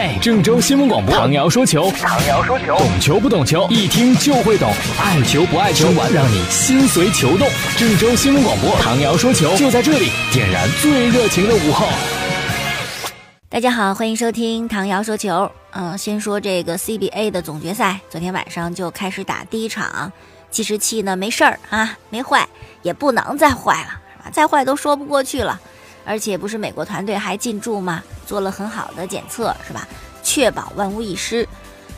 [0.00, 7.48] 嘿，郑州新闻广播，唐瑶说球，唐瑶说球，懂球不懂球，一听就会懂，爱球不爱球，玩让你心随球动。
[7.76, 11.88] 郑州新闻广播，唐瑶说球，就在这里，点燃最热情的午后。
[13.48, 15.50] 大家好，欢迎收听唐瑶说球。
[15.72, 20.12] 嗯，先说这个 CBA 的总决赛，昨天晚上就开始打第一场，
[20.48, 22.46] 计时器呢没事儿啊，没坏，
[22.82, 24.30] 也不能再坏了，是吧？
[24.30, 25.58] 再坏都说不过去了。
[26.08, 28.02] 而且不是美国团队还进驻吗？
[28.26, 29.86] 做了很好的检测，是吧？
[30.22, 31.46] 确保万无一失。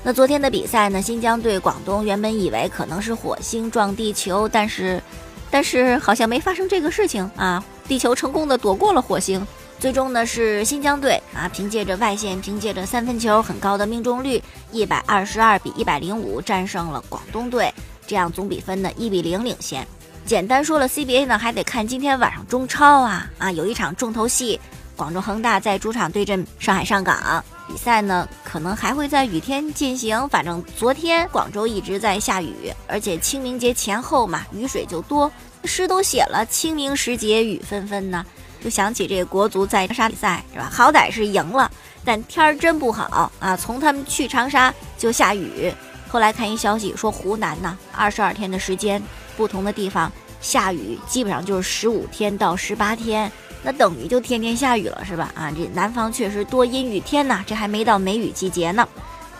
[0.02, 1.00] 那昨天的比赛呢？
[1.00, 5.00] 新疆对广东，原本以为可能是火星撞地球，但是，
[5.48, 7.62] 但是好像没发生这个事情啊！
[7.86, 9.46] 地球成功的躲过了火星。
[9.78, 17.72] 最终呢是新疆队啊，凭借着外线，凭借着三分球很高的命中率，一百二十二比一百零五战胜了广东队，
[18.06, 19.86] 这样总比分呢一比零领先。
[20.26, 24.60] 简单说了，CBA 呢还得看今天晚上中超啊啊，有一场重头戏，
[24.96, 30.28] 广州恒大在主场对阵上海上港，比赛呢可能还会在雨天进行。
[30.28, 35.30] 反正昨天广州一直在下雨，而且清明节前后嘛，雨水就多，
[35.64, 38.24] 诗都写了“清明时节雨纷纷”呢，
[38.62, 40.70] 就想起这个国足在长沙比赛是吧？
[40.72, 41.68] 好歹是赢了，
[42.04, 43.56] 但天儿真不好啊！
[43.56, 45.74] 从他们去长沙就下雨，
[46.06, 49.02] 后来看一消息说湖南呢，二十二天的时间。
[49.40, 55.32] 不同的地方下雨，基本上就是十五天到十八天，那等于就天天下雨了，是吧？
[55.34, 58.86] 啊，这南方确实多阴雨天呐，这还没到梅雨季节呢。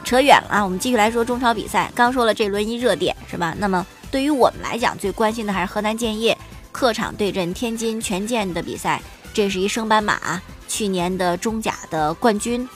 [0.03, 1.93] 扯远了啊，我们继续来说中超比赛。
[1.95, 3.55] 刚说了这轮一热点，是吧？
[3.59, 6.35] 那么对于我们来讲，最关心的还是河南建业
[6.73, 9.03] 客场对阵天津权健的比赛。
[9.35, 12.67] 这是一升班马，去年的中甲的冠军。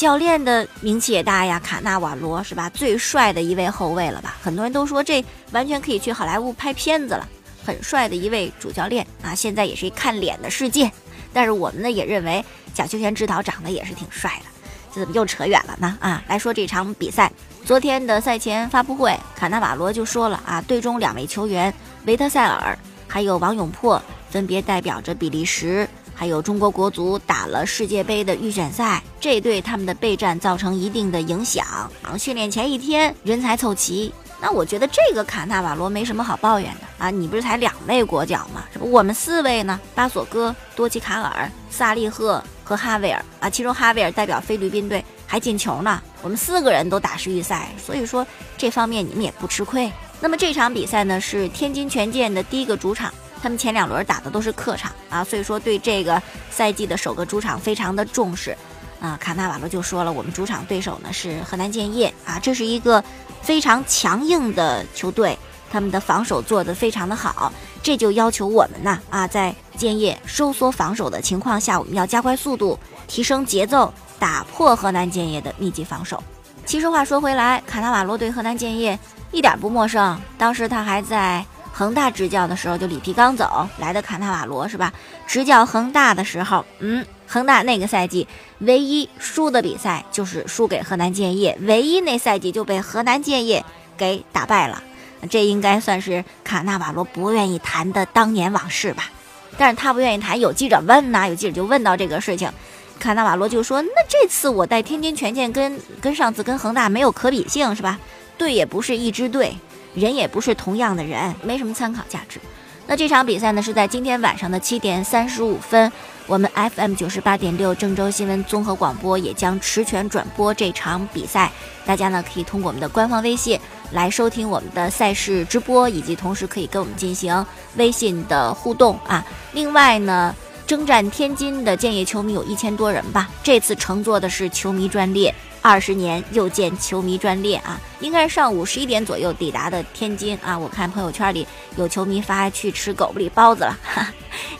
[0.00, 2.70] 教练的名气也大呀，卡纳瓦罗是吧？
[2.70, 4.34] 最帅的一位后卫了吧？
[4.40, 7.28] 很多人都说这完全可以去好莱坞拍片子了，
[7.62, 9.34] 很帅的一位主教练啊！
[9.34, 10.90] 现在也是一看脸的世界。
[11.34, 12.42] 但是我们呢也认为
[12.72, 14.46] 贾秀全指导长得也是挺帅的，
[14.94, 15.98] 这怎么又扯远了呢？
[16.00, 17.30] 啊，来说这场比赛，
[17.66, 21.70] 昨天的赛前发布会，卡纳瓦罗就说了啊，队中两位球员
[22.06, 25.86] 维特塞尔还有王永珀分别代表着比利时。
[26.20, 31.64] 还有中国国足打了世界杯的预选赛，这对他们的备战造成一定的影响。
[32.02, 37.08] 然后，训练前一天人才凑齐，那我觉得这个卡纳瓦罗没什么好抱怨的啊。
[37.08, 38.64] 你不是才两位国脚吗？
[38.70, 46.02] 这不我们四位呢，巴索戈、多奇卡尔、萨利赫和哈维尔啊，其中哈维尔代表菲律宾队还进球呢。
[46.20, 48.26] 我们四个人都打世预赛，所以说
[48.58, 49.90] 这方面你们也不吃亏。
[50.20, 53.10] 那么这场比赛呢，是天津权健的第一个主场。
[53.42, 58.56] 他们前两轮打的都是客场啊，所以说对这个赛季的首个主场非常的重视
[59.00, 59.16] 啊。
[59.18, 63.02] 卡纳瓦罗就说了，我们主场对手呢是河南建业啊，这是一个
[63.40, 65.38] 非常强硬的球队，
[65.72, 67.50] 他们的防守做得非常的好，
[67.82, 76.22] 这就要求我们呢啊，在建业收缩防守的情况下，我们要加快速度，提升节奏，打破河南建业的密集防守。
[76.66, 78.98] 其实话说回来，卡纳瓦罗对河南建业
[79.32, 81.42] 一点不陌生，当时他还在。
[81.80, 84.92] 恒大执教的时候，就里皮刚走来的卡纳瓦罗是吧？
[85.26, 93.64] 执教恒大的时候，嗯，恒大那个赛季唯一输的比赛就是输给河南建业，唯一那赛季就被河南建业
[93.96, 94.82] 给打败了。
[95.30, 99.10] 这应该算是卡纳瓦罗不愿意谈的当年往事吧？
[99.56, 102.52] 但是他不愿意谈，有记者问呐，有记者就问到这个事情，
[102.98, 107.98] 卡纳瓦罗就说：“那这次我带天津权健跟跟上次跟恒大没有可比性是吧？
[108.36, 109.56] 队也不是一支队。”
[109.94, 112.40] 人也不是同样的人，没什么参考价值。
[112.86, 115.90] 那这场比赛呢，是在今天晚上的七点三十五分，
[116.26, 121.52] 我们 FM 九十八点六郑州新闻综合广播也将持权转播这场比赛。
[121.86, 123.58] 大家呢可以通过我们的官方微信
[123.92, 127.46] 来收听我们的赛事直播，以及同时可以跟我们进行
[127.76, 129.24] 微信的互动啊。
[129.52, 130.34] 另外呢，
[130.66, 135.32] 征战天津的建业球迷有一千多人吧，这次乘坐的是球迷专列。
[135.62, 140.58] 二十年又见球迷专列啊，应该是上午十一点左右抵达的天津啊。
[140.58, 144.12] 我看朋友圈里有球迷发去吃狗不理包子了， 哈，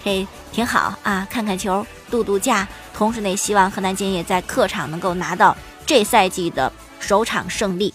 [0.04, 2.66] 这挺好啊，看看球，度度假。
[2.92, 5.56] 同时呢，希望河南建业在客场能够拿到
[5.86, 7.94] 这赛季的首场胜利。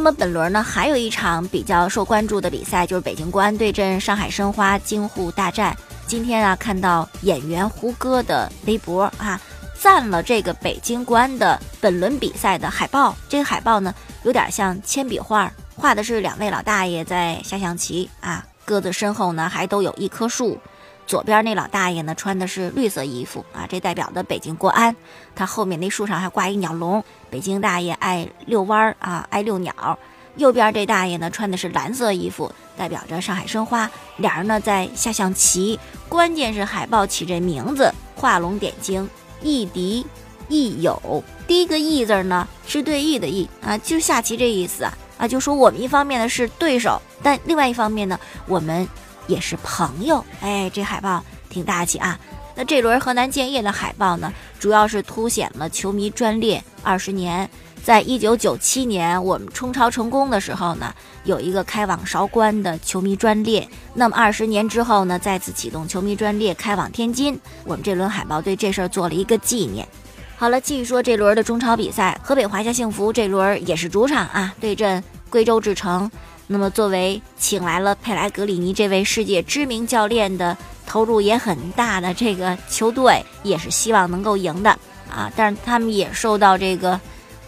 [0.00, 5.76] 那么本轮呢，还有一场比较受关注的比赛，就是北京国安对阵上海申花京沪大战。
[6.06, 9.38] 今天啊，看到演员胡歌的微博啊，
[9.78, 13.14] 赞了这个北京国安的本轮比赛的海报。
[13.28, 20.58] 这个海报呢，有点像铅笔画，画的是两位老大爷在下象棋啊，各自身后呢还都有一棵树。
[21.06, 24.96] 左边那老大爷呢，穿的是绿色衣服啊，这代表的北京国安。
[25.34, 29.98] 他后面那树上还挂一鸟笼，北京大爷爱遛弯儿啊，爱遛鸟。
[30.36, 33.90] 右边这大爷呢，穿的是蓝色衣服，代表着上海申花。
[34.16, 35.78] 俩人呢在下象棋，
[36.08, 39.08] 关键是海报起这名字画龙点睛，
[39.42, 40.06] 亦敌
[40.48, 41.22] 亦友。
[41.46, 48.88] 第一个“亦”字呢是对弈的“弈”啊，就下棋这意思啊啊，就说我们一方面呢是对手，但另外一方面呢我们
[49.26, 50.24] 也是朋友。
[50.40, 52.18] 哎，这海报挺大气啊。
[52.60, 57.48] 那这轮河南建业的海报呢，主要是凸显了球迷专列二十年。
[57.82, 63.66] 在一九九七年我们冲超成功的时候呢，有一个开往韶关的球迷专列。
[63.94, 67.40] 那么二十年之后呢，再次启动球迷专列开往天津。
[67.64, 69.88] 我们这轮海报对这事儿做了一个纪念。
[70.36, 76.10] 好了，继续说这轮的中超比赛，河北华夏幸福这轮也是主场啊，对阵贵州智诚。
[76.46, 80.54] 那么作为请来了佩莱格里尼这位世界知名教练的，
[80.90, 84.70] 投入也很大的这个球队，也是希望能够赢的
[85.08, 85.30] 啊。
[85.36, 86.98] 但是他们也受到这个。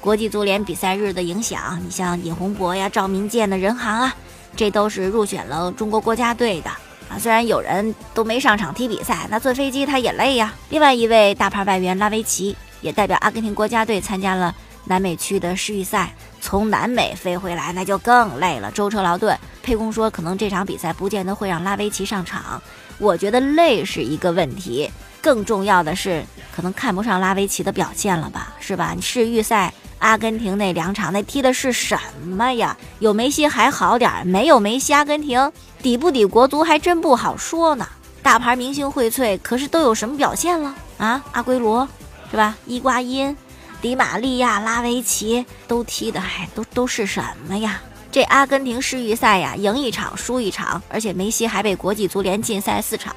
[0.01, 4.13] 国际足联比赛日的影响，你像尹洪博呀、赵明剑的人行啊，
[4.57, 6.71] 这都是入选了中国国家队的
[7.09, 7.17] 啊。
[7.21, 10.53] 虽然有人都没上场踢比赛，那坐飞机他也累呀。
[10.71, 14.53] 另外一位大牌外援拉维奇也代表阿根廷国家队参加了
[14.93, 19.35] 南美区的世预赛，从南美飞回来那就更累了，舟车劳顿。
[19.63, 22.63] 沛公说，可能这场比赛不见得会让拉维奇上场。
[22.99, 24.91] 我觉得累是一个问题，
[25.23, 26.23] 更重要的是
[26.55, 28.95] 可能看不上拉维奇的表现了吧，是吧？
[29.01, 29.73] 世预赛。
[29.99, 32.77] 阿根廷那两场那踢的是什么呀？
[32.99, 35.51] 有梅西还好点儿，没有梅西，阿根廷
[35.81, 37.89] 抵不抵国足还真不好说呢。
[38.23, 41.25] 大牌明星荟萃，可是都有什么表现了啊？
[41.33, 41.89] 阿圭罗
[42.31, 42.55] 是吧？
[42.67, 43.35] 伊瓜因、
[43.83, 47.83] 迪玛利亚、拉维奇都踢的，哎，都都是什么呀？
[48.13, 53.13] 这阿根廷世预赛呀，赢一场输一场，而且梅西还被国际足联禁赛四场。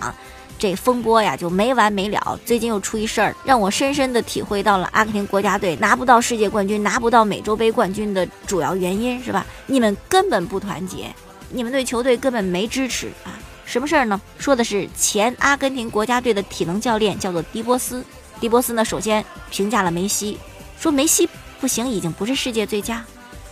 [0.58, 9.46] 这风波呀就没完没了，最近又出一事儿，让我深深的体会到了阿根廷国家队拿不到世界冠军、拿不到美洲杯冠军的主要原因，是吧？
[9.68, 11.14] 你们根本不团结，
[11.50, 13.38] 你们对球队根本没支持啊！
[13.66, 14.20] 什么事儿呢？
[14.40, 18.04] 说的是前阿根廷国家队的体能教练叫做迪波斯，
[18.40, 20.40] 迪波斯呢首先评价了梅西，
[20.80, 21.28] 说梅西
[21.60, 23.04] 不行，已经不是世界最佳，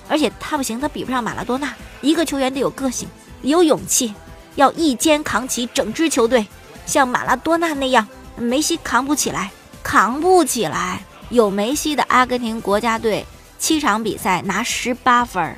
[0.08, 1.74] 而且他不行，他比不上马拉多纳。
[2.02, 3.08] 一个球员得有个性，
[3.42, 4.14] 有勇气，
[4.56, 6.46] 要一肩扛起整支球队。
[6.86, 8.06] 像马拉多纳那样，
[8.36, 11.02] 梅西扛不起来，扛不起来。
[11.30, 13.26] 有梅西的阿根廷国家队
[13.58, 15.58] 七场比赛拿十八分，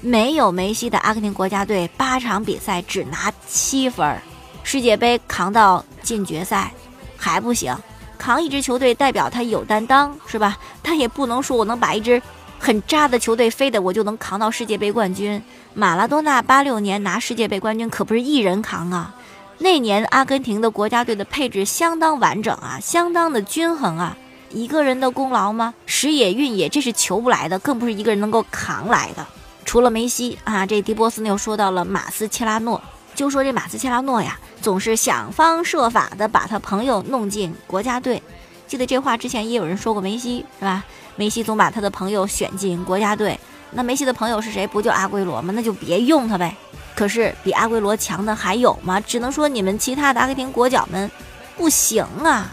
[0.00, 4.18] 没有梅西的阿根廷国家队八场比赛只拿七分。
[4.64, 6.72] 世界杯扛到进决赛
[7.16, 7.76] 还不行，
[8.22, 10.56] 扛一支球队代表他有担当，是吧？
[10.80, 12.22] 但也不能说我能把一支
[12.56, 15.42] 很渣的球队飞的我就能扛到世界杯冠军。
[15.74, 19.12] 马拉多纳八六年拿世界杯冠军可不是一人扛啊。
[19.58, 24.16] 那年阿根廷的国家队的配置相当完整啊，相当的均衡啊，
[24.50, 25.74] 一个人的功劳吗？
[25.84, 29.26] 时也运也，这是求不来的，更不是一个人能够扛来的。
[29.64, 32.80] 除了梅西啊，这迪波斯又说到了马斯切拉诺，
[33.16, 38.22] 就说这马斯切拉诺呀，总是想方设法的把他朋友弄进国家队。
[38.66, 40.82] 记得这话之前也有人说过梅西是吧？
[41.16, 43.38] 梅西总把他的朋友选进国家队，
[43.72, 44.66] 那梅西的朋友是谁？
[44.66, 45.52] 不就阿圭罗吗？
[45.54, 46.56] 那就别用他呗。
[46.94, 48.98] 可是比阿圭罗强的还有吗？
[49.00, 51.10] 只能说你们其他的阿根廷国脚们
[51.56, 52.50] 不行啊！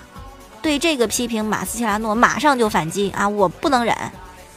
[0.61, 3.27] 对这个批评，马斯切拉诺马上就反击啊！
[3.27, 3.95] 我不能忍，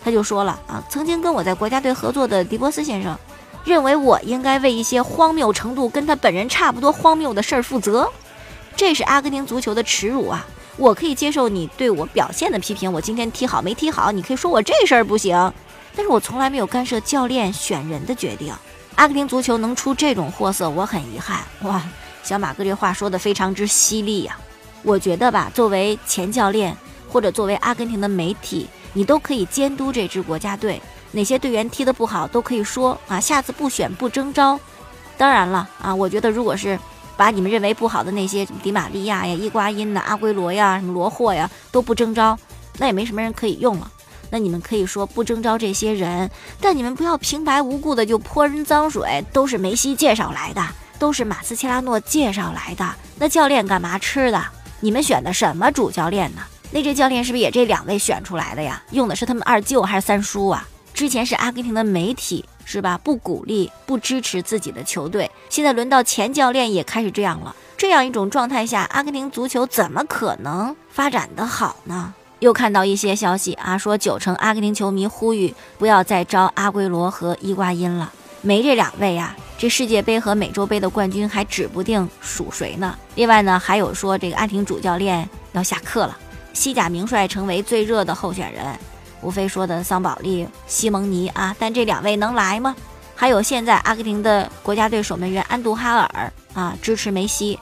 [0.02, 3.16] 他就说了啊，曾经跟我在国家队合作的迪波斯先生，
[3.64, 8.10] 认为我应该为一些荒谬程度跟他本人差不多荒谬的事儿负责，
[8.76, 10.46] 这是阿根廷足球的耻辱啊！
[10.76, 15.52] 我可以接受你对我表现的批评，我今天踢好没踢好，你可以说我这事儿不行，
[15.94, 18.52] 但是我从来没有干涉教练选人的决定。
[18.94, 21.40] 阿根廷足球能出这种货色，我很遗憾。
[21.62, 21.82] 哇，
[22.22, 24.36] 小马哥这话说的非常之犀利呀！
[24.82, 26.76] 我觉得吧，作为前教练
[27.08, 30.80] 或者作为阿根廷的媒体，你都可以监督这支国家队，
[31.12, 34.58] 哪些队员踢得不好都可以说啊，下次不选不征召。
[35.16, 36.78] 当然了啊，我觉得如果是
[37.16, 42.36] 把你们认为不好的那些迪玛利亚呀、伊瓜因呐、阿圭罗呀、什么罗霍呀都不征召，
[42.78, 43.90] 那也没什么人可以用了。
[44.30, 50.66] 那你们可以说不征召这些人，但你们不要平白无故的就泼人脏水，都是梅西介绍来的，
[50.98, 52.94] 都是马斯切拉诺介绍来的。
[53.18, 54.42] 那教练干嘛吃的？
[54.80, 56.40] 你们选的什么主教练呢？
[56.70, 58.82] 那这教练是不是也这两位选出来的呀？
[58.90, 60.66] 用的是他们二舅还是三叔啊？
[61.02, 62.96] 之前是阿根廷的媒体是吧？
[63.02, 67.56] 不鼓励、不支持自己的球队，现在轮到前教练也开始这样了。
[67.76, 72.14] 这样一种状态下，阿根廷足球怎么可能发展的好呢？
[72.38, 78.12] 又看到一些消息啊，说九成阿根廷球迷呼吁不要再招阿圭罗和伊瓜因了。
[78.40, 82.96] 没这两位呀，这世界杯和美洲杯的冠军还指不定属谁呢。
[83.16, 86.16] 另外呢，还有说这个阿根廷主教练要下课了，
[86.52, 88.64] 西甲名帅成为最热的候选人，
[89.22, 92.76] 无非说的桑保利、西蒙尼啊，但这两位能来吗？
[93.14, 97.58] 还有现在阿根廷的国家队守门员安杜哈尔啊，支持梅西，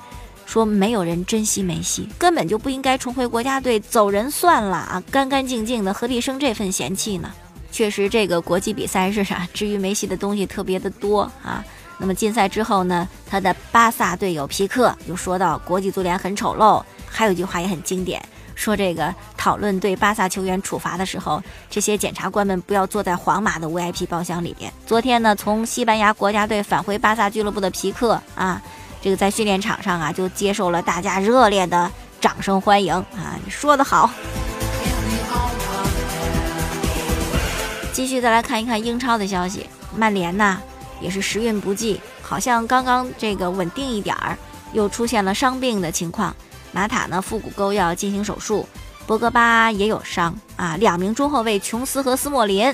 [0.46, 7.30] 说没有人珍惜梅西，根本就不应该重回国家队，走人算了啊，干干净净的，何必生这份嫌弃呢？
[7.70, 9.46] 确实，这个国际比赛是啥？
[9.52, 11.62] 至于梅西的东西特别的多啊。
[11.98, 18.20] 那么禁赛之后呢，他的巴萨队友皮克就说到国际足联很丑陋，还有一句话也很经典。
[18.60, 24.70] 说这个讨论对巴萨球员处罚的时候，这些检察官们不要坐在皇马的 VIP 包厢里边。
[24.86, 28.60] 昨天呢，从西班牙国家队返回巴萨俱乐部的皮克啊，
[29.00, 31.90] 这个在训练场上啊，就接受了大家热烈的
[32.20, 33.40] 掌声欢迎啊！
[33.48, 34.10] 说的好。
[37.94, 40.60] 继续再来看一看英超的消息，曼联呐
[41.00, 44.36] 也是时运不济，好像刚刚这个稳定一点儿，
[44.74, 46.36] 又出现了伤病的情况。
[46.72, 48.68] 马塔呢，腹股沟要进行手术，
[49.06, 52.72] 博格巴也有伤啊，两名中后卫琼斯和斯莫林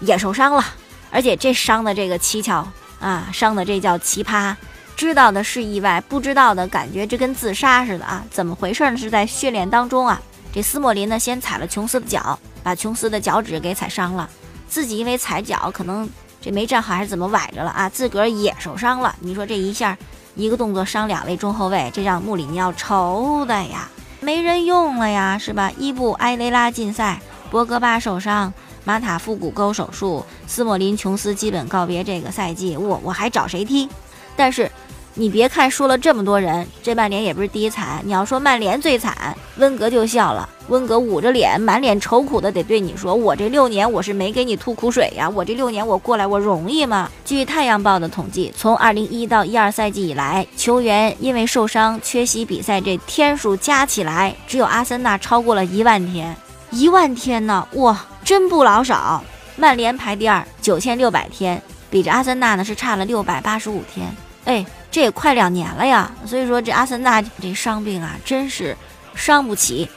[0.00, 0.64] 也受伤了，
[1.10, 2.66] 而且这伤的这个蹊跷
[3.00, 4.54] 啊，伤的这叫奇葩，
[4.96, 8.96] 知道的是意外，不知道的感觉这跟自杀似的啊，怎么回事呢？
[8.96, 10.20] 是在训练当中啊，
[10.52, 14.28] 这斯莫林呢先踩了琼斯的脚，把琼斯的脚趾给踩伤了，
[14.68, 19.96] 自己因为踩脚可能这没站好还是怎么崴着了啊，自个儿也受伤了，你说这一下。
[20.34, 23.88] 一个动作伤两位中后卫，这让穆里尼奥愁的呀，
[24.20, 25.70] 没人用了呀，是吧？
[25.78, 28.52] 伊布、埃雷拉禁赛，博格巴受伤，
[28.84, 33.88] 马塔腹股沟手术，斯莫林、琼斯基本告别这个赛季，我我还找谁踢？
[34.36, 34.70] 但是。
[35.16, 38.00] 你别看说了这么多人，这曼联也不是第一惨。
[38.02, 40.48] 你要说曼联最惨，温格就笑了。
[40.68, 56.34] 温格捂着脸，满脸愁苦的得对你说：“我这六年我是没给你吐苦水呀，我这六年我过来我容易吗？”据《太阳报》的统计，从二零一到一二赛季以来，球员因为受伤缺席比赛这天数加起来，只有阿森纳超过了一万天，
[56.70, 59.22] 一万天呢，哇，真不老少。
[59.56, 64.12] 曼联排第二，九千六百天，比着阿森纳呢是差了六百八十五天。
[64.44, 64.64] 哎。
[64.94, 68.76] 这也快两年了呀，所以说这阿森纳这伤病啊，真是
[69.16, 69.90] 伤不起。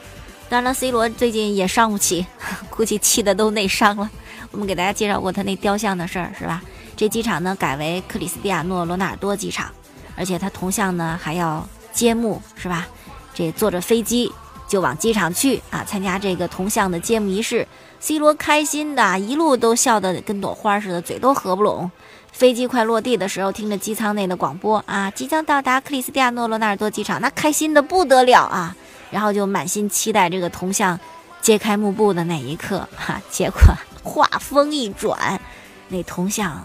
[0.49, 2.25] 当然了，C 罗最近也伤不起，
[2.71, 4.09] 估计气的都内伤了。
[4.49, 6.63] 我们给大家介绍过他那雕像的事儿，是吧？
[6.95, 9.71] 这机场呢改为克里斯蒂亚诺·罗纳尔多机场，
[10.15, 12.87] 而且他铜像呢还要揭幕，是吧？
[13.35, 14.33] 这坐着飞机
[14.67, 17.67] 就往机场去啊，参加这个铜像的揭幕仪式。
[17.99, 21.91] C 罗开心的一路都笑得跟朵花似的，嘴都合不拢。
[22.37, 28.75] 飞机快落地的时候，听着机舱内的广播啊，即将到达克里斯蒂亚诺·罗纳尔多机场，那开心的不得了啊！
[29.09, 30.99] 然后就满心期待这个铜像
[31.41, 33.19] 揭开幕布的那一刻 哈。
[33.31, 33.59] 结果
[34.03, 35.41] 话锋一转，
[35.87, 36.61] 那铜像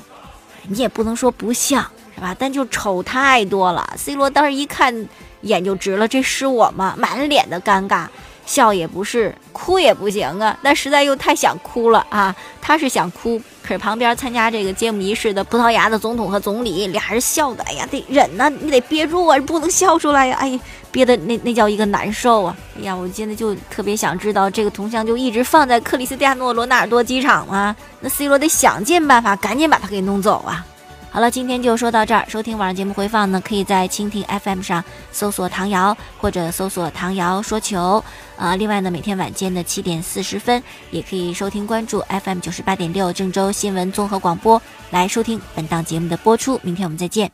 [0.68, 1.82] 你也不能说不像
[2.14, 3.94] 是吧，但就丑太多了。
[3.96, 5.08] C 罗当时一看
[5.40, 6.94] 眼就直了，这是我吗？
[6.98, 8.06] 满脸的尴尬。
[8.44, 12.34] 笑也不是，哭也不行啊，那实在又太想哭了啊！
[12.60, 20.36] 他是想哭，可是旁边参加这个揭幕仪式的葡萄牙的总统和总理俩人笑的，哎呀，得忍呐，你得憋住啊，不能笑出来呀！
[20.40, 22.56] 哎呀，憋的那那叫一个难受啊！
[22.78, 27.74] 哎呀，我现在就特别想知道，这个铜像就一直放在克里斯蒂亚诺·罗纳尔多机场吗？
[28.00, 30.66] 那 C 罗得想尽办法，赶紧把他给弄走啊！
[31.12, 32.24] 好了，今天就说到这儿。
[32.26, 38.02] 收听网上节目回放呢，可以在蜻蜓 FM 上搜索唐瑶，或者搜索唐瑶说球。
[38.38, 46.58] 啊，另外呢，每天晚间的七点四十分，也可以收听关注 FM 九十八点六郑州新闻综合广播，来收听本档节目的播出。
[46.62, 47.32] 明天我们再见。